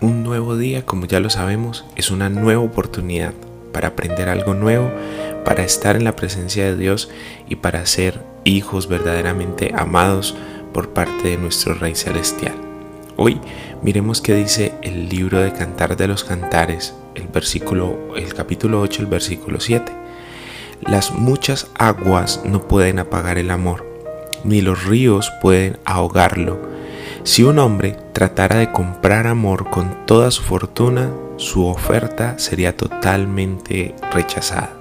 Un 0.00 0.22
nuevo 0.22 0.56
día, 0.56 0.86
como 0.86 1.06
ya 1.06 1.18
lo 1.18 1.28
sabemos, 1.28 1.84
es 1.96 2.12
una 2.12 2.28
nueva 2.28 2.62
oportunidad 2.62 3.34
para 3.72 3.88
aprender 3.88 4.28
algo 4.28 4.54
nuevo, 4.54 4.92
para 5.44 5.64
estar 5.64 5.96
en 5.96 6.04
la 6.04 6.14
presencia 6.14 6.66
de 6.66 6.76
Dios 6.76 7.10
y 7.48 7.56
para 7.56 7.84
ser 7.84 8.22
hijos 8.44 8.86
verdaderamente 8.86 9.72
amados 9.76 10.36
por 10.72 10.90
parte 10.90 11.30
de 11.30 11.36
nuestro 11.36 11.74
Rey 11.74 11.96
Celestial. 11.96 12.54
Hoy 13.16 13.40
miremos 13.82 14.20
qué 14.20 14.34
dice 14.34 14.72
el 14.82 15.08
libro 15.08 15.40
de 15.40 15.52
Cantar 15.52 15.96
de 15.96 16.06
los 16.06 16.22
Cantares, 16.22 16.94
el 17.16 17.26
versículo 17.26 18.14
el 18.14 18.32
capítulo 18.34 18.80
8, 18.80 19.02
el 19.02 19.08
versículo 19.08 19.58
7. 19.58 19.90
Las 20.82 21.10
muchas 21.10 21.66
aguas 21.76 22.42
no 22.44 22.68
pueden 22.68 23.00
apagar 23.00 23.36
el 23.36 23.50
amor, 23.50 23.84
ni 24.44 24.60
los 24.60 24.84
ríos 24.84 25.32
pueden 25.42 25.76
ahogarlo 25.84 26.77
si 27.28 27.42
un 27.42 27.58
hombre 27.58 27.94
tratara 28.14 28.56
de 28.56 28.72
comprar 28.72 29.26
amor 29.26 29.68
con 29.68 30.06
toda 30.06 30.30
su 30.30 30.42
fortuna, 30.42 31.10
su 31.36 31.66
oferta 31.66 32.38
sería 32.38 32.74
totalmente 32.74 33.94
rechazada. 34.10 34.72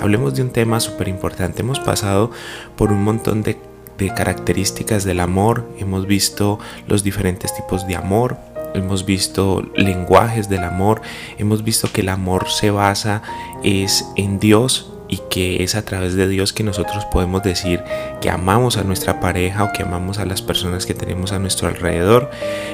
Hablemos 0.00 0.34
de 0.34 0.40
un 0.40 0.48
tema 0.48 0.80
súper 0.80 1.08
importante. 1.08 1.60
Hemos 1.60 1.78
pasado 1.78 2.30
por 2.74 2.90
un 2.90 3.04
montón 3.04 3.42
de, 3.42 3.60
de, 3.98 4.14
características 4.14 5.04
del 5.04 5.20
amor, 5.20 5.68
hemos 5.78 6.06
visto 6.06 6.58
los 6.86 7.04
diferentes 7.04 7.54
tipos 7.54 7.86
de 7.86 7.96
amor, 7.96 8.38
hemos 8.72 9.04
visto 9.04 9.62
lenguajes 9.76 10.48
del 10.48 10.64
amor, 10.64 11.02
hemos 11.36 11.64
visto 11.64 11.92
que 11.92 12.00
el 12.00 12.08
amor 12.08 12.48
se 12.48 12.70
basa 12.70 13.20
es 13.62 14.06
en 14.16 14.38
Dios 14.38 14.97
y 15.08 15.18
que 15.30 15.62
es 15.62 15.74
a 15.74 15.84
través 15.84 16.14
de 16.14 16.28
Dios 16.28 16.52
que 16.52 16.62
nosotros 16.62 17.04
podemos 17.06 17.42
decir 17.42 17.82
que 18.20 18.30
amamos 18.30 18.76
a 18.76 18.84
nuestra 18.84 19.20
pareja 19.20 19.64
o 19.64 19.72
que 19.72 19.82
amamos 19.82 20.18
a 20.18 20.26
las 20.26 20.42
personas 20.42 20.86
que 20.86 20.94
tenemos 20.94 21.32
a 21.32 21.38
nuestro 21.38 21.68
alrededor. 21.68 22.30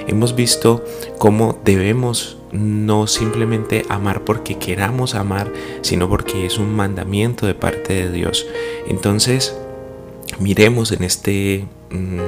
Hemos 0.08 0.34
visto 0.34 0.84
cómo 1.18 1.58
debemos 1.64 2.38
no 2.52 3.06
simplemente 3.06 3.84
amar 3.88 4.22
porque 4.22 4.58
queramos 4.58 5.14
amar, 5.14 5.52
sino 5.82 6.08
porque 6.08 6.46
es 6.46 6.58
un 6.58 6.74
mandamiento 6.74 7.46
de 7.46 7.54
parte 7.54 7.94
de 7.94 8.10
Dios. 8.10 8.46
Entonces, 8.88 9.56
miremos 10.38 10.92
en 10.92 11.04
este 11.04 11.66
mm, 11.90 12.20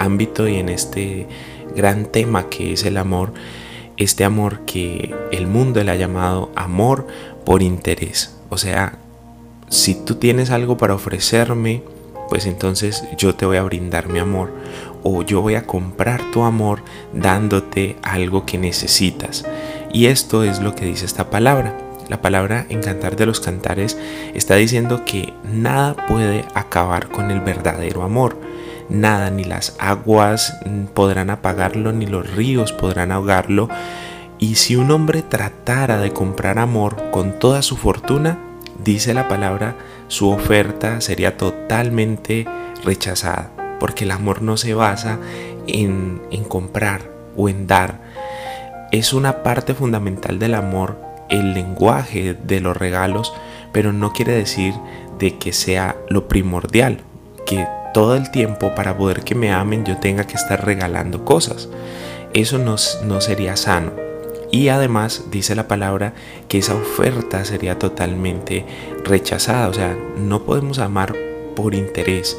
ámbito 0.00 0.48
y 0.48 0.56
en 0.56 0.68
este 0.68 1.26
gran 1.74 2.06
tema 2.06 2.48
que 2.48 2.72
es 2.72 2.84
el 2.84 2.96
amor, 2.96 3.32
este 3.96 4.24
amor 4.24 4.60
que 4.66 5.14
el 5.32 5.46
mundo 5.46 5.82
le 5.82 5.90
ha 5.90 5.96
llamado 5.96 6.50
amor 6.54 7.06
por 7.44 7.62
interés. 7.62 8.36
O 8.50 8.58
sea, 8.58 8.98
si 9.68 9.94
tú 9.94 10.14
tienes 10.14 10.50
algo 10.50 10.76
para 10.76 10.94
ofrecerme, 10.94 11.82
pues 12.28 12.46
entonces 12.46 13.04
yo 13.16 13.34
te 13.34 13.46
voy 13.46 13.56
a 13.56 13.62
brindar 13.62 14.08
mi 14.08 14.18
amor 14.18 14.52
o 15.02 15.22
yo 15.22 15.40
voy 15.40 15.54
a 15.54 15.66
comprar 15.66 16.20
tu 16.32 16.42
amor 16.42 16.82
dándote 17.12 17.96
algo 18.02 18.44
que 18.46 18.58
necesitas. 18.58 19.44
Y 19.92 20.06
esto 20.06 20.42
es 20.44 20.60
lo 20.60 20.74
que 20.74 20.84
dice 20.84 21.06
esta 21.06 21.30
palabra. 21.30 21.76
La 22.08 22.22
palabra 22.22 22.66
en 22.68 22.82
Cantar 22.82 23.16
de 23.16 23.26
los 23.26 23.40
Cantares 23.40 23.98
está 24.34 24.54
diciendo 24.54 25.04
que 25.04 25.32
nada 25.44 25.94
puede 26.06 26.44
acabar 26.54 27.08
con 27.08 27.30
el 27.30 27.40
verdadero 27.40 28.02
amor. 28.02 28.36
Nada, 28.88 29.30
ni 29.30 29.42
las 29.42 29.76
aguas 29.80 30.56
podrán 30.94 31.30
apagarlo, 31.30 31.92
ni 31.92 32.06
los 32.06 32.30
ríos 32.34 32.72
podrán 32.72 33.10
ahogarlo. 33.10 33.68
Y 34.38 34.56
si 34.56 34.76
un 34.76 34.90
hombre 34.92 35.22
tratara 35.22 35.98
de 35.98 36.12
comprar 36.12 36.58
amor 36.58 37.10
con 37.10 37.38
toda 37.38 37.62
su 37.62 37.76
fortuna, 37.76 38.38
dice 38.82 39.14
la 39.14 39.28
palabra, 39.28 39.76
su 40.08 40.30
oferta 40.30 41.00
sería 41.00 41.36
totalmente 41.36 42.46
rechazada, 42.84 43.50
porque 43.80 44.04
el 44.04 44.10
amor 44.10 44.42
no 44.42 44.56
se 44.56 44.74
basa 44.74 45.18
en, 45.66 46.22
en 46.30 46.44
comprar 46.44 47.10
o 47.36 47.48
en 47.48 47.66
dar. 47.66 48.00
Es 48.92 49.12
una 49.12 49.42
parte 49.42 49.74
fundamental 49.74 50.38
del 50.38 50.54
amor 50.54 50.96
el 51.28 51.54
lenguaje 51.54 52.34
de 52.34 52.60
los 52.60 52.76
regalos, 52.76 53.34
pero 53.72 53.92
no 53.92 54.12
quiere 54.12 54.32
decir 54.32 54.74
de 55.18 55.38
que 55.38 55.52
sea 55.52 55.96
lo 56.08 56.28
primordial, 56.28 57.00
que 57.46 57.66
todo 57.92 58.14
el 58.14 58.30
tiempo 58.30 58.74
para 58.74 58.96
poder 58.96 59.22
que 59.22 59.34
me 59.34 59.52
amen 59.52 59.84
yo 59.84 59.96
tenga 59.96 60.24
que 60.24 60.34
estar 60.34 60.64
regalando 60.64 61.24
cosas. 61.24 61.68
Eso 62.34 62.58
no, 62.58 62.76
no 63.04 63.20
sería 63.20 63.56
sano. 63.56 64.05
Y 64.50 64.68
además 64.68 65.24
dice 65.30 65.54
la 65.54 65.68
palabra 65.68 66.14
que 66.48 66.58
esa 66.58 66.74
oferta 66.74 67.44
sería 67.44 67.78
totalmente 67.78 68.64
rechazada. 69.04 69.68
O 69.68 69.74
sea, 69.74 69.96
no 70.18 70.44
podemos 70.44 70.78
amar 70.78 71.14
por 71.54 71.74
interés. 71.74 72.38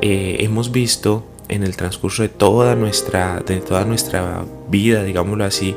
Eh, 0.00 0.38
hemos 0.40 0.72
visto 0.72 1.24
en 1.48 1.62
el 1.62 1.76
transcurso 1.76 2.22
de 2.22 2.28
toda 2.28 2.74
nuestra, 2.74 3.40
de 3.40 3.60
toda 3.60 3.84
nuestra 3.84 4.44
vida, 4.68 5.04
digámoslo 5.04 5.44
así, 5.44 5.76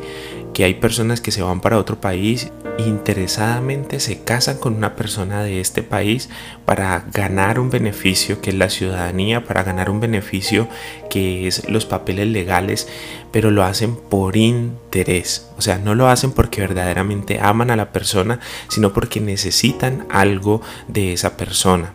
que 0.53 0.63
hay 0.63 0.75
personas 0.75 1.19
que 1.19 1.31
se 1.31 1.41
van 1.41 1.59
para 1.59 1.77
otro 1.77 1.99
país 1.99 2.51
interesadamente 2.77 3.99
se 3.99 4.23
casan 4.23 4.57
con 4.57 4.75
una 4.75 4.95
persona 4.95 5.43
de 5.43 5.61
este 5.61 5.83
país 5.83 6.29
para 6.65 7.05
ganar 7.11 7.59
un 7.59 7.69
beneficio 7.69 8.41
que 8.41 8.49
es 8.49 8.55
la 8.55 8.69
ciudadanía, 8.69 9.43
para 9.45 9.63
ganar 9.63 9.89
un 9.89 9.99
beneficio 9.99 10.67
que 11.09 11.47
es 11.47 11.69
los 11.69 11.85
papeles 11.85 12.27
legales, 12.27 12.87
pero 13.31 13.51
lo 13.51 13.63
hacen 13.63 13.95
por 13.95 14.35
interés. 14.35 15.49
O 15.57 15.61
sea, 15.61 15.77
no 15.77 15.95
lo 15.95 16.07
hacen 16.07 16.31
porque 16.31 16.61
verdaderamente 16.61 17.39
aman 17.39 17.71
a 17.71 17.75
la 17.75 17.91
persona, 17.91 18.39
sino 18.67 18.93
porque 18.93 19.21
necesitan 19.21 20.05
algo 20.09 20.61
de 20.87 21.13
esa 21.13 21.37
persona. 21.37 21.93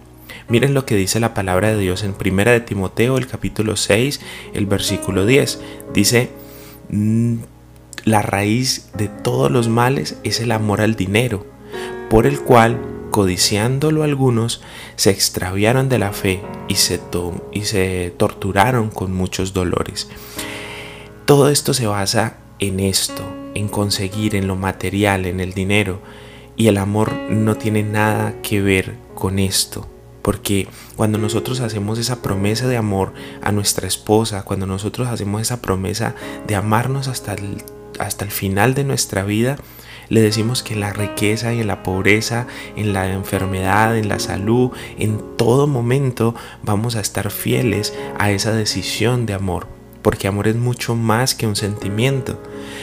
Miren 0.49 0.75
lo 0.75 0.85
que 0.85 0.97
dice 0.97 1.21
la 1.21 1.35
palabra 1.35 1.69
de 1.69 1.79
Dios 1.79 2.03
en 2.03 2.15
1 2.19 2.51
de 2.51 2.61
Timoteo, 2.61 3.19
el 3.19 3.29
capítulo 3.29 3.77
6, 3.77 4.21
el 4.53 4.67
versículo 4.67 5.25
10. 5.25 5.61
Dice, 5.95 6.31
mm, 6.89 7.37
la 8.05 8.23
raíz 8.23 8.91
de 8.95 9.09
todos 9.09 9.51
los 9.51 9.69
males 9.69 10.17
es 10.25 10.41
el 10.41 10.53
amor 10.53 10.81
al 10.81 10.95
dinero, 10.97 11.47
por 12.09 12.27
el 12.27 12.41
cual, 12.41 12.81
codiciándolo 13.11 14.03
algunos, 14.03 14.63
se 14.97 15.11
extraviaron 15.11 15.89
de 15.89 15.99
la 15.99 16.13
fe 16.13 16.43
y 16.69 16.77
se, 16.77 17.01
y 17.53 17.63
se 17.63 18.15
torturaron 18.17 18.91
con 18.91 19.13
muchos 19.13 19.53
dolores. 19.53 20.09
Todo 21.25 21.49
esto 21.49 21.75
se 21.75 21.87
basa 21.87 22.39
en 22.59 22.81
esto, 22.81 23.23
en 23.55 23.69
conseguir, 23.69 24.35
en 24.35 24.47
lo 24.47 24.57
material, 24.57 25.27
en 25.27 25.41
el 25.41 25.53
dinero, 25.53 26.01
y 26.57 26.69
el 26.69 26.79
amor 26.79 27.13
no 27.13 27.57
tiene 27.57 27.83
nada 27.83 28.35
que 28.43 28.61
ver 28.61 28.97
con 29.15 29.39
esto. 29.39 29.89
Porque 30.23 30.69
cuando 30.97 31.17
nosotros 31.19 31.61
hacemos 31.61 31.99
esa 31.99 32.21
promesa 32.21 32.67
de 32.69 32.77
amor 32.77 33.15
a 33.43 33.53
nuestra 33.53 33.87
esposa, 33.87 34.43
cuando 34.43 34.67
nosotros 34.67 35.09
hacemos 35.09 35.41
esa 35.41 35.63
promesa 35.63 36.15
de 36.47 36.57
amarnos 36.57 37.09
hasta 37.09 37.33
el 37.35 37.63
hasta 38.01 38.25
el 38.25 38.31
final 38.31 38.75
de 38.75 38.85
nuestra 38.85 39.23
vida, 39.23 39.57
le 40.11 40.21
decimos 40.21 40.63
que 40.63 40.75
en 40.75 40.81
la 40.81 40.93
riqueza 40.93 41.55
y 41.55 41.61
en 41.61 41.69
la 41.69 41.85
pobreza, 41.85 42.47
en 42.77 42.93
la 42.93 43.11
enfermedad, 43.13 43.97
en 43.97 44.09
la 44.09 44.19
salud, 44.19 44.73
en 44.99 45.21
todo 45.37 45.69
momento 45.69 46.35
vamos 46.65 46.97
a 46.97 47.01
estar 47.01 47.31
fieles 47.31 47.95
a 48.19 48.33
esa 48.33 48.53
decisión 48.53 49.25
de 49.25 49.35
amor. 49.35 49.69
Porque 50.03 50.27
amor 50.27 50.49
es 50.49 50.57
mucho 50.57 50.97
más 50.97 51.35
que 51.35 51.47
un 51.47 51.57
sentimiento. 51.57 52.43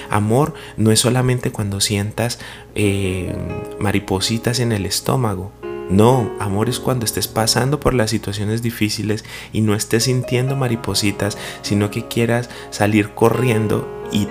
Amor 0.10 0.54
no 0.78 0.92
es 0.92 1.00
solamente 1.00 1.52
cuando 1.52 1.82
sientas 1.82 2.40
eh, 2.76 3.36
maripositas 3.80 4.60
en 4.60 4.72
el 4.72 4.86
estómago. 4.86 5.52
No, 5.90 6.32
amor 6.40 6.70
es 6.70 6.80
cuando 6.80 7.06
estés 7.06 7.28
pasando 7.28 7.80
por 7.80 7.94
las 7.94 8.10
situaciones 8.12 8.62
difíciles 8.62 9.26
y 9.52 9.62
no 9.62 9.74
estés 9.74 10.04
sintiendo 10.04 10.56
maripositas, 10.56 11.38
sino 11.62 11.92
que 11.92 12.08
quieras 12.08 12.50
salir 12.72 13.14
corriendo 13.16 13.88
y 14.12 14.28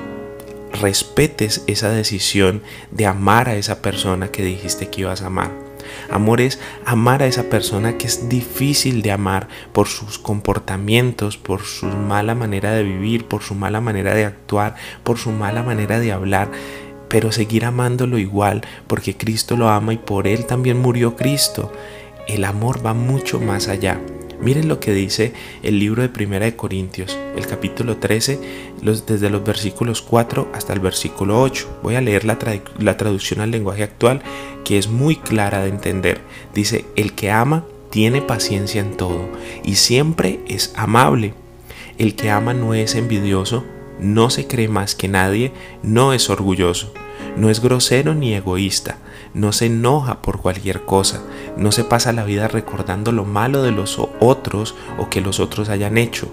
respetes 0.80 1.62
esa 1.66 1.90
decisión 1.90 2.62
de 2.90 3.06
amar 3.06 3.48
a 3.48 3.56
esa 3.56 3.82
persona 3.82 4.28
que 4.28 4.42
dijiste 4.42 4.88
que 4.88 5.02
ibas 5.02 5.22
a 5.22 5.26
amar. 5.26 5.66
Amor 6.10 6.40
es 6.40 6.58
amar 6.84 7.22
a 7.22 7.26
esa 7.26 7.44
persona 7.44 7.96
que 7.96 8.06
es 8.06 8.28
difícil 8.28 9.02
de 9.02 9.12
amar 9.12 9.48
por 9.72 9.88
sus 9.88 10.18
comportamientos, 10.18 11.36
por 11.36 11.62
su 11.62 11.86
mala 11.86 12.34
manera 12.34 12.72
de 12.72 12.82
vivir, 12.82 13.26
por 13.26 13.42
su 13.42 13.54
mala 13.54 13.80
manera 13.80 14.14
de 14.14 14.24
actuar, 14.24 14.74
por 15.04 15.18
su 15.18 15.30
mala 15.30 15.62
manera 15.62 16.00
de 16.00 16.12
hablar, 16.12 16.50
pero 17.08 17.32
seguir 17.32 17.64
amándolo 17.64 18.18
igual 18.18 18.62
porque 18.86 19.16
Cristo 19.16 19.56
lo 19.56 19.68
ama 19.68 19.92
y 19.92 19.98
por 19.98 20.26
él 20.26 20.46
también 20.46 20.78
murió 20.78 21.16
Cristo. 21.16 21.72
El 22.26 22.44
amor 22.44 22.84
va 22.84 22.94
mucho 22.94 23.38
más 23.38 23.68
allá. 23.68 24.00
Miren 24.40 24.68
lo 24.68 24.80
que 24.80 24.92
dice 24.92 25.32
el 25.62 25.78
libro 25.78 26.02
de 26.02 26.08
Primera 26.08 26.44
de 26.44 26.56
Corintios, 26.56 27.18
el 27.36 27.46
capítulo 27.46 27.96
13, 27.96 28.38
desde 29.06 29.30
los 29.30 29.42
versículos 29.44 30.02
4 30.02 30.50
hasta 30.54 30.72
el 30.72 30.80
versículo 30.80 31.40
8. 31.40 31.80
Voy 31.82 31.94
a 31.94 32.00
leer 32.00 32.24
la, 32.24 32.38
la 32.78 32.96
traducción 32.96 33.40
al 33.40 33.50
lenguaje 33.50 33.82
actual, 33.82 34.22
que 34.64 34.78
es 34.78 34.88
muy 34.88 35.16
clara 35.16 35.62
de 35.62 35.70
entender. 35.70 36.20
Dice, 36.54 36.84
el 36.96 37.14
que 37.14 37.30
ama 37.30 37.64
tiene 37.90 38.20
paciencia 38.20 38.80
en 38.80 38.96
todo 38.96 39.26
y 39.64 39.76
siempre 39.76 40.40
es 40.48 40.72
amable. 40.76 41.32
El 41.96 42.14
que 42.14 42.30
ama 42.30 42.52
no 42.52 42.74
es 42.74 42.94
envidioso, 42.94 43.64
no 43.98 44.28
se 44.28 44.46
cree 44.46 44.68
más 44.68 44.94
que 44.94 45.08
nadie, 45.08 45.52
no 45.82 46.12
es 46.12 46.28
orgulloso, 46.28 46.92
no 47.38 47.48
es 47.48 47.60
grosero 47.60 48.14
ni 48.14 48.34
egoísta 48.34 48.98
no 49.36 49.52
se 49.52 49.66
enoja 49.66 50.22
por 50.22 50.40
cualquier 50.40 50.86
cosa, 50.86 51.20
no 51.58 51.70
se 51.70 51.84
pasa 51.84 52.14
la 52.14 52.24
vida 52.24 52.48
recordando 52.48 53.12
lo 53.12 53.26
malo 53.26 53.62
de 53.62 53.70
los 53.70 54.00
otros 54.18 54.74
o 54.96 55.10
que 55.10 55.20
los 55.20 55.40
otros 55.40 55.68
hayan 55.68 55.98
hecho, 55.98 56.30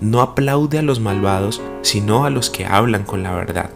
no 0.00 0.20
aplaude 0.20 0.78
a 0.78 0.82
los 0.82 1.00
malvados, 1.00 1.60
sino 1.82 2.24
a 2.24 2.30
los 2.30 2.50
que 2.50 2.64
hablan 2.64 3.02
con 3.02 3.24
la 3.24 3.32
verdad. 3.32 3.70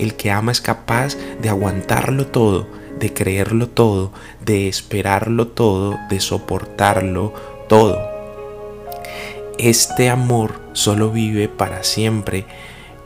El 0.00 0.14
que 0.16 0.32
ama 0.32 0.50
es 0.50 0.60
capaz 0.60 1.16
de 1.40 1.48
aguantarlo 1.48 2.26
todo, 2.26 2.66
de 2.98 3.14
creerlo 3.14 3.68
todo, 3.68 4.10
de 4.44 4.66
esperarlo 4.66 5.46
todo, 5.46 5.96
de 6.10 6.18
soportarlo 6.18 7.32
todo. 7.68 8.00
Este 9.58 10.10
amor 10.10 10.60
solo 10.72 11.12
vive 11.12 11.48
para 11.48 11.84
siempre, 11.84 12.46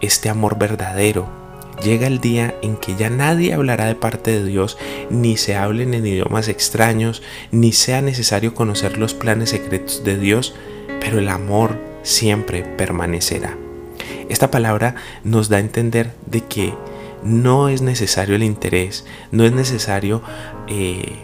este 0.00 0.31
amor 0.31 0.58
verdadero, 0.58 1.38
llega 1.82 2.06
el 2.06 2.20
día 2.20 2.54
en 2.62 2.76
que 2.76 2.96
ya 2.96 3.10
nadie 3.10 3.54
hablará 3.54 3.86
de 3.86 3.94
parte 3.94 4.30
de 4.32 4.44
Dios, 4.44 4.78
ni 5.10 5.36
se 5.36 5.56
hablen 5.56 5.94
en 5.94 6.06
idiomas 6.06 6.48
extraños, 6.48 7.22
ni 7.50 7.72
sea 7.72 8.02
necesario 8.02 8.54
conocer 8.54 8.98
los 8.98 9.14
planes 9.14 9.50
secretos 9.50 10.04
de 10.04 10.19
Dios, 10.19 10.54
pero 11.00 11.19
el 11.19 11.28
amor 11.28 11.78
siempre 12.02 12.62
permanecerá. 12.62 13.56
Esta 14.28 14.50
palabra 14.50 14.94
nos 15.25 15.48
da 15.48 15.56
a 15.56 15.60
entender 15.60 16.12
de 16.26 16.42
que 16.42 16.75
no 17.22 17.69
es 17.69 17.82
necesario 17.82 18.36
el 18.36 18.42
interés, 18.42 19.04
no 19.32 19.44
es 19.44 19.52
necesario 19.52 20.22
eh, 20.69 21.16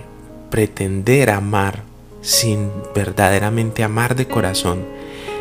pretender 0.50 1.30
amar 1.30 1.82
sin 2.22 2.70
verdaderamente 2.94 3.84
amar 3.84 4.16
de 4.16 4.26
corazón, 4.26 4.84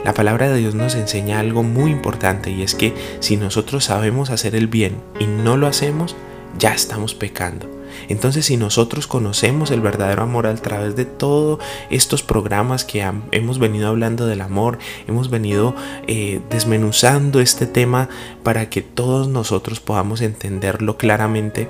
la 0.04 0.14
palabra 0.14 0.50
de 0.50 0.58
Dios 0.58 0.76
nos 0.76 0.96
enseña 0.96 1.40
algo 1.40 1.64
muy 1.64 1.92
importante 1.92 2.52
y 2.52 2.62
es 2.62 2.76
que 2.76 2.94
si 3.20 3.38
nosotros 3.38 3.86
sabemos 3.86 4.30
hacer 4.30 4.56
el 4.56 4.68
bien 4.68 4.98
y 5.20 5.26
no 5.26 5.56
lo 5.56 5.68
hacemos, 5.68 6.16
ya 6.60 6.74
estamos 6.74 7.16
pecando. 7.16 7.70
Entonces 8.10 8.46
si 8.46 8.58
nosotros 8.58 9.08
conocemos 9.08 9.72
el 9.72 9.82
verdadero 9.82 10.24
amor 10.24 10.48
a 10.48 10.56
través 10.56 10.96
de 10.96 11.06
todos 11.06 11.60
estos 11.90 12.24
programas 12.24 12.84
que 12.84 13.08
hemos 13.32 13.60
venido 13.60 13.88
hablando 13.88 14.26
del 14.26 14.42
amor, 14.42 14.78
hemos 15.08 15.30
venido 15.30 15.76
eh, 16.08 16.42
desmenuzando 16.50 17.40
este 17.40 17.66
tema 17.66 18.10
para 18.44 18.70
que 18.70 18.82
todos 18.82 19.28
nosotros 19.28 19.80
podamos 19.80 20.22
entenderlo 20.22 20.98
claramente, 20.98 21.68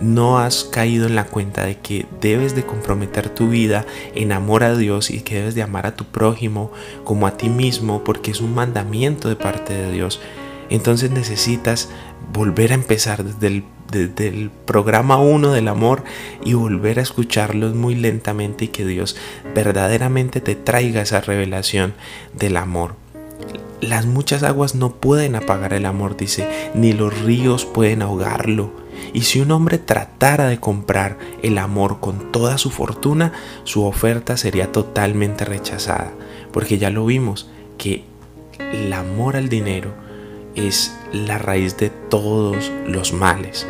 no 0.00 0.38
has 0.38 0.64
caído 0.64 1.06
en 1.06 1.16
la 1.16 1.24
cuenta 1.24 1.64
de 1.64 1.78
que 1.78 2.06
debes 2.20 2.54
de 2.54 2.64
comprometer 2.64 3.28
tu 3.28 3.48
vida 3.48 3.86
en 4.14 4.32
amor 4.32 4.62
a 4.62 4.76
Dios 4.76 5.10
y 5.10 5.20
que 5.20 5.36
debes 5.36 5.54
de 5.54 5.62
amar 5.62 5.86
a 5.86 5.96
tu 5.96 6.04
prójimo 6.04 6.70
como 7.04 7.26
a 7.26 7.36
ti 7.36 7.48
mismo 7.48 8.04
porque 8.04 8.30
es 8.30 8.40
un 8.40 8.54
mandamiento 8.54 9.28
de 9.28 9.36
parte 9.36 9.74
de 9.74 9.92
Dios, 9.92 10.20
entonces 10.68 11.10
necesitas 11.10 11.88
volver 12.32 12.72
a 12.72 12.74
empezar 12.74 13.24
desde 13.24 14.28
el, 14.28 14.50
programa 14.66 15.18
1 15.18 15.52
del 15.52 15.68
amor 15.68 16.02
y 16.44 16.54
volver 16.54 16.98
a 16.98 17.02
escucharlos 17.02 17.74
muy 17.74 17.94
lentamente 17.94 18.64
y 18.64 18.68
que 18.68 18.84
Dios 18.84 19.16
verdaderamente 19.54 20.40
te 20.40 20.56
traiga 20.56 21.02
esa 21.02 21.20
revelación 21.20 21.94
del 22.34 22.56
amor. 22.56 22.96
Las 23.80 24.06
muchas 24.06 24.42
aguas 24.42 24.74
no 24.74 24.96
pueden 24.96 25.36
apagar 25.36 25.72
el 25.72 25.86
amor, 25.86 26.16
dice, 26.16 26.70
ni 26.74 26.92
los 26.92 27.16
ríos 27.22 27.64
pueden 27.64 28.02
ahogarlo. 28.02 28.72
Y 29.12 29.22
si 29.22 29.40
un 29.40 29.50
hombre 29.50 29.78
tratara 29.78 30.48
de 30.48 30.58
comprar 30.58 31.18
el 31.42 31.58
amor 31.58 32.00
con 32.00 32.32
toda 32.32 32.58
su 32.58 32.70
fortuna, 32.70 33.32
su 33.64 33.84
oferta 33.84 34.36
sería 34.36 34.72
totalmente 34.72 35.44
rechazada, 35.44 36.12
porque 36.52 36.78
ya 36.78 36.90
lo 36.90 37.06
vimos, 37.06 37.48
que 37.78 38.04
el 38.58 38.92
amor 38.92 39.36
al 39.36 39.48
dinero 39.48 39.92
es 40.54 40.96
la 41.12 41.38
raíz 41.38 41.76
de 41.76 41.90
todos 41.90 42.72
los 42.86 43.12
males 43.12 43.66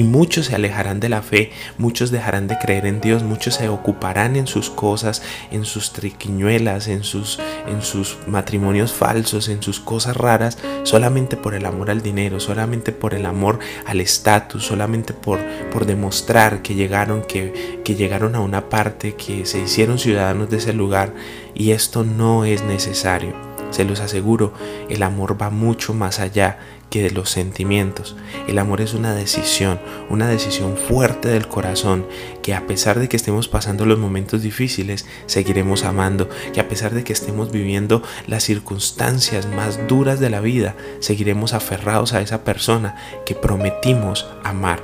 y 0.00 0.02
muchos 0.02 0.46
se 0.46 0.54
alejarán 0.54 0.98
de 0.98 1.10
la 1.10 1.20
fe, 1.20 1.52
muchos 1.76 2.10
dejarán 2.10 2.48
de 2.48 2.56
creer 2.56 2.86
en 2.86 3.02
Dios, 3.02 3.22
muchos 3.22 3.56
se 3.56 3.68
ocuparán 3.68 4.34
en 4.34 4.46
sus 4.46 4.70
cosas, 4.70 5.20
en 5.50 5.66
sus 5.66 5.92
triquiñuelas, 5.92 6.88
en 6.88 7.04
sus, 7.04 7.38
en 7.68 7.82
sus 7.82 8.16
matrimonios 8.26 8.94
falsos, 8.94 9.50
en 9.50 9.62
sus 9.62 9.78
cosas 9.78 10.16
raras, 10.16 10.56
solamente 10.84 11.36
por 11.36 11.52
el 11.52 11.66
amor 11.66 11.90
al 11.90 12.00
dinero, 12.00 12.40
solamente 12.40 12.92
por 12.92 13.12
el 13.12 13.26
amor 13.26 13.58
al 13.84 14.00
estatus, 14.00 14.64
solamente 14.64 15.12
por, 15.12 15.38
por 15.70 15.84
demostrar 15.84 16.62
que 16.62 16.74
llegaron, 16.74 17.20
que, 17.20 17.82
que 17.84 17.94
llegaron 17.94 18.36
a 18.36 18.40
una 18.40 18.70
parte, 18.70 19.16
que 19.16 19.44
se 19.44 19.60
hicieron 19.60 19.98
ciudadanos 19.98 20.48
de 20.48 20.56
ese 20.56 20.72
lugar 20.72 21.12
y 21.54 21.72
esto 21.72 22.04
no 22.04 22.46
es 22.46 22.62
necesario. 22.62 23.34
Se 23.70 23.84
los 23.84 24.00
aseguro, 24.00 24.54
el 24.88 25.02
amor 25.02 25.40
va 25.40 25.50
mucho 25.50 25.92
más 25.92 26.20
allá 26.20 26.58
que 26.90 27.02
de 27.02 27.10
los 27.10 27.30
sentimientos. 27.30 28.16
El 28.48 28.58
amor 28.58 28.80
es 28.80 28.92
una 28.92 29.14
decisión, 29.14 29.80
una 30.10 30.28
decisión 30.28 30.76
fuerte 30.76 31.28
del 31.28 31.48
corazón, 31.48 32.04
que 32.42 32.54
a 32.54 32.66
pesar 32.66 32.98
de 32.98 33.08
que 33.08 33.16
estemos 33.16 33.48
pasando 33.48 33.86
los 33.86 33.98
momentos 33.98 34.42
difíciles, 34.42 35.06
seguiremos 35.26 35.84
amando, 35.84 36.28
que 36.52 36.60
a 36.60 36.68
pesar 36.68 36.92
de 36.92 37.04
que 37.04 37.12
estemos 37.12 37.52
viviendo 37.52 38.02
las 38.26 38.44
circunstancias 38.44 39.46
más 39.46 39.86
duras 39.88 40.20
de 40.20 40.30
la 40.30 40.40
vida, 40.40 40.74
seguiremos 40.98 41.54
aferrados 41.54 42.12
a 42.12 42.20
esa 42.20 42.44
persona 42.44 42.96
que 43.24 43.34
prometimos 43.34 44.26
amar. 44.42 44.82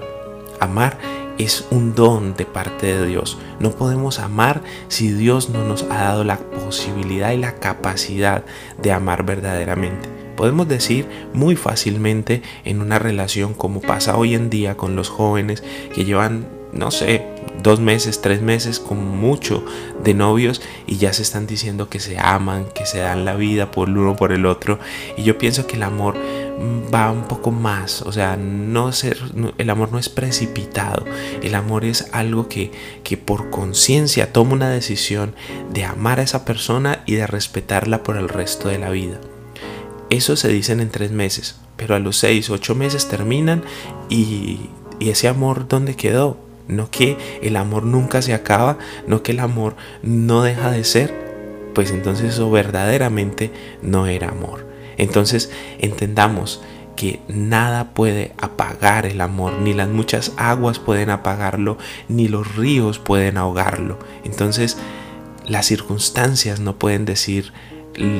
Amar 0.60 0.98
es 1.38 1.66
un 1.70 1.94
don 1.94 2.34
de 2.34 2.46
parte 2.46 2.86
de 2.86 3.06
Dios. 3.06 3.38
No 3.60 3.72
podemos 3.72 4.20
amar 4.20 4.62
si 4.88 5.12
Dios 5.12 5.50
no 5.50 5.64
nos 5.64 5.82
ha 5.84 6.04
dado 6.04 6.24
la 6.24 6.38
posibilidad 6.38 7.32
y 7.32 7.36
la 7.36 7.56
capacidad 7.56 8.44
de 8.80 8.92
amar 8.92 9.24
verdaderamente. 9.24 10.15
Podemos 10.36 10.68
decir 10.68 11.06
muy 11.32 11.56
fácilmente 11.56 12.42
en 12.64 12.80
una 12.80 12.98
relación 12.98 13.54
como 13.54 13.80
pasa 13.80 14.16
hoy 14.16 14.34
en 14.34 14.50
día 14.50 14.76
con 14.76 14.96
los 14.96 15.08
jóvenes 15.08 15.62
que 15.94 16.04
llevan, 16.04 16.46
no 16.72 16.90
sé, 16.90 17.24
dos 17.62 17.80
meses, 17.80 18.20
tres 18.20 18.42
meses 18.42 18.78
como 18.78 19.02
mucho 19.02 19.64
de 20.02 20.14
novios 20.14 20.60
y 20.86 20.98
ya 20.98 21.12
se 21.12 21.22
están 21.22 21.46
diciendo 21.46 21.88
que 21.88 22.00
se 22.00 22.18
aman, 22.18 22.66
que 22.74 22.86
se 22.86 22.98
dan 22.98 23.24
la 23.24 23.34
vida 23.34 23.70
por 23.70 23.88
el 23.88 23.96
uno 23.98 24.16
por 24.16 24.32
el 24.32 24.46
otro. 24.46 24.78
Y 25.16 25.22
yo 25.22 25.38
pienso 25.38 25.66
que 25.66 25.76
el 25.76 25.82
amor 25.82 26.16
va 26.94 27.10
un 27.10 27.24
poco 27.24 27.50
más, 27.50 28.02
o 28.02 28.12
sea, 28.12 28.36
no 28.36 28.92
ser, 28.92 29.18
el 29.58 29.70
amor 29.70 29.92
no 29.92 29.98
es 29.98 30.08
precipitado, 30.08 31.04
el 31.42 31.54
amor 31.54 31.84
es 31.84 32.08
algo 32.12 32.48
que, 32.48 32.72
que 33.02 33.16
por 33.16 33.50
conciencia 33.50 34.32
toma 34.32 34.54
una 34.54 34.70
decisión 34.70 35.34
de 35.72 35.84
amar 35.84 36.20
a 36.20 36.22
esa 36.22 36.44
persona 36.44 37.02
y 37.06 37.14
de 37.14 37.26
respetarla 37.26 38.02
por 38.02 38.16
el 38.16 38.28
resto 38.28 38.68
de 38.68 38.78
la 38.78 38.90
vida. 38.90 39.18
Eso 40.10 40.36
se 40.36 40.48
dicen 40.48 40.80
en 40.80 40.90
tres 40.90 41.10
meses, 41.10 41.56
pero 41.76 41.94
a 41.94 41.98
los 41.98 42.16
seis, 42.16 42.50
ocho 42.50 42.74
meses 42.74 43.08
terminan 43.08 43.62
y, 44.08 44.70
y 44.98 45.10
ese 45.10 45.28
amor, 45.28 45.66
¿dónde 45.68 45.96
quedó? 45.96 46.38
No 46.68 46.90
que 46.90 47.16
el 47.42 47.56
amor 47.56 47.84
nunca 47.84 48.22
se 48.22 48.34
acaba, 48.34 48.78
no 49.06 49.22
que 49.22 49.32
el 49.32 49.40
amor 49.40 49.76
no 50.02 50.42
deja 50.42 50.70
de 50.70 50.84
ser, 50.84 51.14
pues 51.74 51.90
entonces 51.90 52.34
eso 52.34 52.50
verdaderamente 52.50 53.52
no 53.82 54.06
era 54.06 54.30
amor. 54.30 54.66
Entonces 54.96 55.50
entendamos 55.78 56.62
que 56.96 57.20
nada 57.28 57.92
puede 57.92 58.32
apagar 58.38 59.06
el 59.06 59.20
amor, 59.20 59.52
ni 59.60 59.74
las 59.74 59.88
muchas 59.88 60.32
aguas 60.36 60.78
pueden 60.78 61.10
apagarlo, 61.10 61.78
ni 62.08 62.26
los 62.26 62.56
ríos 62.56 62.98
pueden 62.98 63.36
ahogarlo. 63.36 63.98
Entonces 64.24 64.76
las 65.46 65.66
circunstancias 65.66 66.58
no 66.58 66.76
pueden 66.76 67.04
decir 67.04 67.52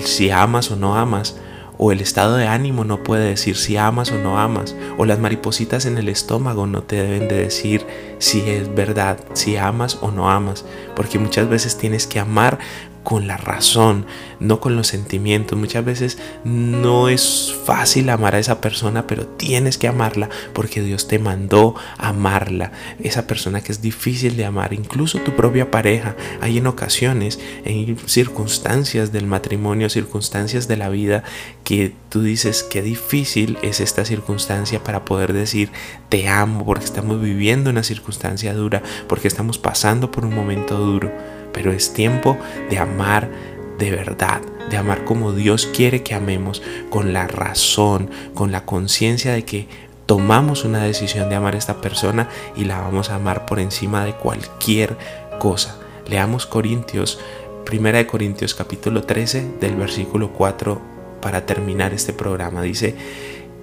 si 0.04 0.30
amas 0.30 0.70
o 0.70 0.76
no 0.76 0.96
amas, 0.96 1.36
o 1.78 1.92
el 1.92 2.00
estado 2.00 2.36
de 2.36 2.46
ánimo 2.46 2.84
no 2.84 3.02
puede 3.02 3.28
decir 3.28 3.56
si 3.56 3.76
amas 3.76 4.10
o 4.12 4.18
no 4.18 4.38
amas, 4.38 4.74
o 4.98 5.04
las 5.04 5.18
maripositas 5.18 5.86
en 5.86 5.98
el 5.98 6.08
estómago 6.08 6.66
no 6.66 6.82
te 6.82 6.96
deben 6.96 7.28
de 7.28 7.36
decir 7.36 7.86
si 8.18 8.40
es 8.48 8.74
verdad, 8.74 9.18
si 9.34 9.56
amas 9.56 9.98
o 10.00 10.10
no 10.10 10.30
amas, 10.30 10.64
porque 10.94 11.18
muchas 11.18 11.48
veces 11.48 11.76
tienes 11.76 12.06
que 12.06 12.20
amar 12.20 12.58
con 13.06 13.28
la 13.28 13.36
razón, 13.36 14.04
no 14.40 14.58
con 14.58 14.74
los 14.74 14.88
sentimientos. 14.88 15.56
Muchas 15.56 15.84
veces 15.84 16.18
no 16.42 17.08
es 17.08 17.54
fácil 17.64 18.10
amar 18.10 18.34
a 18.34 18.40
esa 18.40 18.60
persona, 18.60 19.06
pero 19.06 19.28
tienes 19.28 19.78
que 19.78 19.86
amarla 19.86 20.28
porque 20.52 20.80
Dios 20.80 21.06
te 21.06 21.20
mandó 21.20 21.76
amarla. 21.98 22.72
Esa 23.00 23.28
persona 23.28 23.60
que 23.60 23.70
es 23.70 23.80
difícil 23.80 24.36
de 24.36 24.44
amar, 24.44 24.72
incluso 24.72 25.20
tu 25.20 25.36
propia 25.36 25.70
pareja. 25.70 26.16
Hay 26.40 26.58
en 26.58 26.66
ocasiones, 26.66 27.38
en 27.64 27.96
circunstancias 28.08 29.12
del 29.12 29.28
matrimonio, 29.28 29.88
circunstancias 29.88 30.66
de 30.66 30.76
la 30.76 30.88
vida, 30.88 31.22
que 31.62 31.94
tú 32.08 32.22
dices 32.22 32.64
que 32.64 32.82
difícil 32.82 33.56
es 33.62 33.78
esta 33.78 34.04
circunstancia 34.04 34.82
para 34.82 35.04
poder 35.04 35.32
decir 35.32 35.70
te 36.08 36.26
amo 36.26 36.66
porque 36.66 36.86
estamos 36.86 37.22
viviendo 37.22 37.70
una 37.70 37.84
circunstancia 37.84 38.52
dura, 38.52 38.82
porque 39.06 39.28
estamos 39.28 39.58
pasando 39.58 40.10
por 40.10 40.24
un 40.24 40.34
momento 40.34 40.76
duro 40.76 41.35
pero 41.56 41.72
es 41.72 41.94
tiempo 41.94 42.36
de 42.68 42.78
amar 42.78 43.30
de 43.78 43.90
verdad, 43.90 44.42
de 44.68 44.76
amar 44.76 45.06
como 45.06 45.32
Dios 45.32 45.66
quiere 45.66 46.02
que 46.02 46.14
amemos, 46.14 46.62
con 46.90 47.14
la 47.14 47.26
razón, 47.26 48.10
con 48.34 48.52
la 48.52 48.66
conciencia 48.66 49.32
de 49.32 49.46
que 49.46 49.66
tomamos 50.04 50.66
una 50.66 50.84
decisión 50.84 51.30
de 51.30 51.34
amar 51.34 51.54
a 51.54 51.58
esta 51.58 51.80
persona 51.80 52.28
y 52.56 52.64
la 52.64 52.82
vamos 52.82 53.08
a 53.08 53.14
amar 53.14 53.46
por 53.46 53.58
encima 53.58 54.04
de 54.04 54.12
cualquier 54.12 54.98
cosa. 55.40 55.78
Leamos 56.06 56.44
Corintios, 56.44 57.18
Primera 57.64 57.96
de 57.96 58.06
Corintios 58.06 58.54
capítulo 58.54 59.04
13 59.04 59.52
del 59.58 59.76
versículo 59.76 60.34
4 60.34 60.78
para 61.22 61.46
terminar 61.46 61.94
este 61.94 62.12
programa. 62.12 62.60
Dice, 62.60 62.94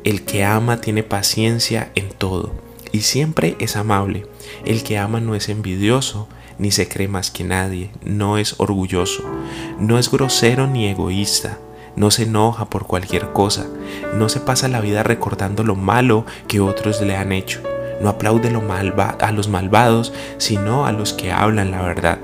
el 0.04 0.26
que 0.26 0.44
ama 0.44 0.82
tiene 0.82 1.04
paciencia 1.04 1.92
en 1.94 2.10
todo 2.10 2.52
y 2.92 3.02
siempre 3.02 3.56
es 3.60 3.76
amable. 3.76 4.26
El 4.66 4.82
que 4.82 4.98
ama 4.98 5.20
no 5.20 5.36
es 5.36 5.48
envidioso, 5.48 6.28
ni 6.64 6.72
se 6.72 6.88
cree 6.88 7.10
más 7.10 7.30
que 7.30 7.44
nadie, 7.44 7.92
no 8.06 8.38
es 8.38 8.56
orgulloso, 8.58 9.22
no 9.80 10.00
es 10.00 10.10
grosero 10.10 10.66
ni 10.66 10.88
egoísta, 10.88 11.58
no 11.98 12.10
se 12.10 12.24
enoja 12.24 12.70
por 12.70 12.88
cualquier 12.88 13.34
cosa, 13.34 13.66
no 14.16 14.30
se 14.30 14.40
pasa 14.40 14.70
la 14.70 14.80
vida 14.80 15.04
recordando 15.04 15.66
lo 15.66 15.76
malo 15.76 16.26
que 16.48 16.62
otros 16.62 17.02
le 17.02 17.18
han 17.18 17.34
hecho, 17.34 17.62
no 18.02 18.08
aplaude 18.08 18.50
lo 18.50 18.64
a 18.72 19.32
los 19.34 19.50
malvados, 19.50 20.14
sino 20.38 20.86
a 20.86 20.94
los 20.94 21.12
que 21.12 21.34
hablan 21.34 21.70
la 21.70 21.82
verdad. 21.82 22.20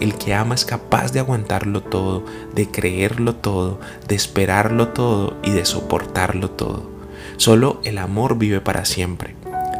El 0.00 0.16
que 0.16 0.34
ama 0.34 0.56
es 0.56 0.64
capaz 0.64 1.12
de 1.12 1.20
aguantarlo 1.20 1.80
todo, 1.80 2.24
de 2.56 2.68
creerlo 2.68 3.36
todo, 3.36 3.78
de 4.08 4.16
esperarlo 4.16 4.88
todo 4.88 5.36
y 5.44 5.52
de 5.52 5.64
soportarlo 5.64 6.50
todo. 6.50 6.90
Solo 7.36 7.80
el 7.84 7.98
amor 7.98 8.36
vive 8.36 8.60
para 8.60 8.84
siempre. 8.84 9.36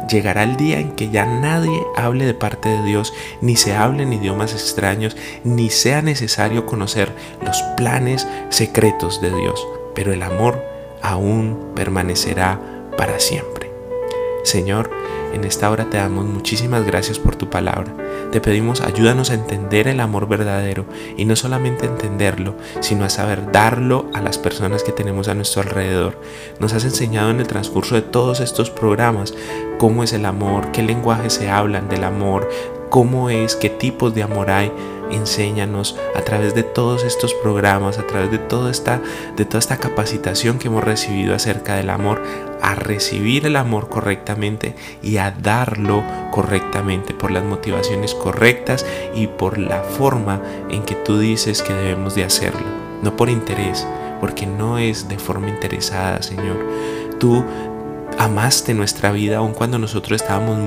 Llegará 0.09 0.43
el 0.43 0.55
día 0.55 0.79
en 0.79 0.91
que 0.91 1.09
ya 1.09 1.25
nadie 1.25 1.81
hable 1.95 2.25
de 2.25 2.33
parte 2.33 2.69
de 2.69 2.83
Dios, 2.83 3.13
ni 3.41 3.55
se 3.55 3.75
hablen 3.75 4.13
idiomas 4.13 4.53
extraños, 4.53 5.17
ni 5.43 5.69
sea 5.69 6.01
necesario 6.01 6.65
conocer 6.65 7.11
los 7.43 7.61
planes 7.75 8.27
secretos 8.49 9.21
de 9.21 9.35
Dios, 9.35 9.67
pero 9.95 10.13
el 10.13 10.23
amor 10.23 10.63
aún 11.01 11.71
permanecerá 11.75 12.59
para 12.97 13.19
siempre. 13.19 13.56
Señor, 14.47 14.89
en 15.33 15.43
esta 15.43 15.69
hora 15.69 15.89
te 15.89 15.97
damos 15.97 16.23
muchísimas 16.23 16.85
gracias 16.85 17.19
por 17.19 17.35
tu 17.35 17.49
palabra. 17.49 17.93
Te 18.31 18.39
pedimos 18.39 18.79
ayúdanos 18.79 19.29
a 19.29 19.33
entender 19.33 19.89
el 19.89 19.99
amor 19.99 20.29
verdadero 20.29 20.85
y 21.17 21.25
no 21.25 21.35
solamente 21.35 21.85
entenderlo, 21.85 22.55
sino 22.79 23.03
a 23.03 23.09
saber 23.09 23.51
darlo 23.51 24.09
a 24.13 24.21
las 24.21 24.37
personas 24.37 24.83
que 24.83 24.93
tenemos 24.93 25.27
a 25.27 25.33
nuestro 25.33 25.63
alrededor. 25.63 26.21
Nos 26.61 26.71
has 26.71 26.85
enseñado 26.85 27.29
en 27.29 27.41
el 27.41 27.47
transcurso 27.47 27.95
de 27.95 28.03
todos 28.03 28.39
estos 28.39 28.69
programas 28.69 29.33
cómo 29.79 30.01
es 30.01 30.13
el 30.13 30.25
amor, 30.25 30.71
qué 30.71 30.81
lenguajes 30.81 31.33
se 31.33 31.49
hablan 31.49 31.89
del 31.89 32.05
amor, 32.05 32.47
cómo 32.89 33.29
es, 33.29 33.55
qué 33.55 33.69
tipos 33.69 34.13
de 34.13 34.23
amor 34.23 34.49
hay. 34.49 34.71
Enséñanos 35.09 35.97
a 36.15 36.21
través 36.21 36.53
de 36.53 36.63
todos 36.63 37.05
estos 37.05 37.33
programas, 37.33 37.97
a 37.97 38.05
través 38.05 38.29
de 38.29 38.39
toda 38.39 38.69
esta, 38.69 39.01
de 39.37 39.45
toda 39.45 39.59
esta 39.59 39.77
capacitación 39.77 40.59
que 40.59 40.67
hemos 40.67 40.83
recibido 40.83 41.33
acerca 41.33 41.75
del 41.75 41.89
amor, 41.89 42.21
a 42.61 42.75
recibir 42.75 43.45
el 43.45 43.55
amor 43.55 43.87
correctamente 43.87 44.75
y 45.01 45.17
a 45.17 45.31
darlo 45.31 46.03
correctamente 46.31 47.13
por 47.13 47.31
las 47.31 47.45
motivaciones 47.45 48.13
correctas 48.15 48.85
y 49.15 49.27
por 49.27 49.57
la 49.57 49.81
forma 49.81 50.41
en 50.69 50.83
que 50.83 50.95
tú 50.95 51.19
dices 51.19 51.61
que 51.61 51.73
debemos 51.73 52.15
de 52.15 52.25
hacerlo, 52.25 52.67
no 53.01 53.15
por 53.15 53.29
interés, 53.29 53.87
porque 54.19 54.45
no 54.45 54.77
es 54.77 55.07
de 55.07 55.19
forma 55.19 55.47
interesada, 55.47 56.21
Señor. 56.21 56.57
Tú 57.17 57.45
Amaste 58.19 58.73
nuestra 58.73 59.11
vida 59.11 59.37
aun 59.37 59.53
cuando 59.53 59.77
nosotros 59.77 60.19
estábamos 60.19 60.57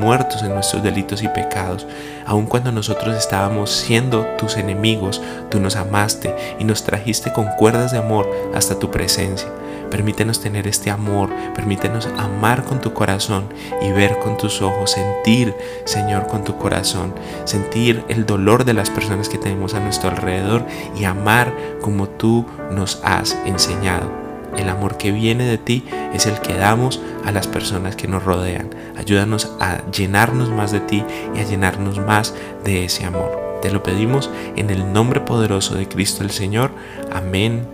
en 0.42 0.54
nuestros 0.54 0.82
delitos 0.82 1.22
y 1.22 1.28
pecados, 1.28 1.86
aun 2.26 2.46
cuando 2.46 2.72
nosotros 2.72 3.16
estábamos 3.16 3.70
siendo 3.70 4.24
tus 4.38 4.56
enemigos, 4.56 5.20
tú 5.50 5.60
nos 5.60 5.76
amaste 5.76 6.34
y 6.58 6.64
nos 6.64 6.84
trajiste 6.84 7.32
con 7.32 7.46
cuerdas 7.56 7.92
de 7.92 7.98
amor 7.98 8.30
hasta 8.54 8.78
tu 8.78 8.90
presencia. 8.90 9.48
Permítenos 9.90 10.40
tener 10.40 10.68
este 10.68 10.88
amor, 10.88 11.30
permítenos 11.54 12.08
amar 12.16 12.62
con 12.62 12.80
tu 12.80 12.94
corazón 12.94 13.48
y 13.82 13.90
ver 13.90 14.18
con 14.20 14.36
tus 14.36 14.62
ojos, 14.62 14.92
sentir, 14.92 15.54
Señor, 15.84 16.28
con 16.28 16.44
tu 16.44 16.56
corazón, 16.56 17.12
sentir 17.44 18.04
el 18.08 18.24
dolor 18.24 18.64
de 18.64 18.74
las 18.74 18.88
personas 18.88 19.28
que 19.28 19.38
tenemos 19.38 19.74
a 19.74 19.80
nuestro 19.80 20.10
alrededor 20.10 20.64
y 20.96 21.04
amar 21.04 21.52
como 21.80 22.08
tú 22.08 22.46
nos 22.70 23.00
has 23.02 23.36
enseñado. 23.44 24.29
El 24.56 24.68
amor 24.68 24.96
que 24.96 25.12
viene 25.12 25.44
de 25.44 25.58
ti 25.58 25.84
es 26.12 26.26
el 26.26 26.40
que 26.40 26.54
damos 26.54 27.00
a 27.24 27.32
las 27.32 27.46
personas 27.46 27.96
que 27.96 28.08
nos 28.08 28.24
rodean. 28.24 28.70
Ayúdanos 28.96 29.52
a 29.60 29.82
llenarnos 29.90 30.50
más 30.50 30.72
de 30.72 30.80
ti 30.80 31.04
y 31.34 31.40
a 31.40 31.44
llenarnos 31.44 31.98
más 31.98 32.34
de 32.64 32.84
ese 32.84 33.04
amor. 33.04 33.58
Te 33.62 33.70
lo 33.70 33.82
pedimos 33.82 34.30
en 34.56 34.70
el 34.70 34.92
nombre 34.92 35.20
poderoso 35.20 35.74
de 35.74 35.88
Cristo 35.88 36.24
el 36.24 36.30
Señor. 36.30 36.70
Amén 37.12 37.66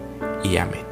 y 0.42 0.56
amén. 0.56 0.85